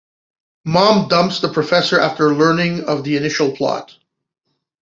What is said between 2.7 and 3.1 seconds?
of